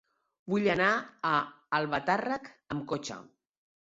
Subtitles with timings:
[0.53, 0.87] Vull anar
[1.31, 1.33] a
[1.79, 3.19] Albatàrrec amb cotxe.